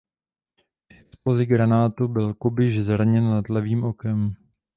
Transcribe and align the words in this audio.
Při 0.87 0.97
explozi 0.99 1.45
granátu 1.45 2.07
byl 2.07 2.33
Kubiš 2.33 2.81
zraněn 2.83 3.23
nad 3.29 3.49
levým 3.49 3.83
okem. 3.83 4.35